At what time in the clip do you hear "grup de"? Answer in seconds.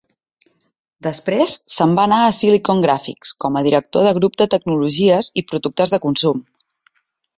4.21-4.49